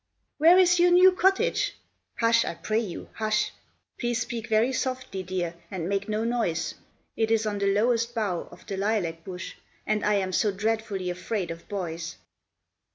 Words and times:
"Where 0.39 0.57
is 0.57 0.79
your 0.79 0.89
new 0.89 1.11
cottage?" 1.11 1.75
"Hush! 2.15 2.43
I 2.43 2.55
pray 2.55 2.79
you, 2.79 3.09
hush". 3.13 3.51
Please 3.99 4.19
speak 4.21 4.47
very 4.49 4.73
softly, 4.73 5.21
dear, 5.21 5.53
and 5.69 5.87
make 5.87 6.09
no 6.09 6.23
noise. 6.23 6.73
It 7.15 7.29
is 7.29 7.45
on 7.45 7.59
the 7.59 7.71
lowest 7.71 8.15
bough 8.15 8.47
of 8.49 8.65
the 8.65 8.77
lilac 8.77 9.23
bush. 9.23 9.53
And 9.85 10.03
I 10.03 10.15
am 10.15 10.33
so 10.33 10.51
dreadfully 10.51 11.11
afraid 11.11 11.51
of 11.51 11.69
boys. 11.69 12.15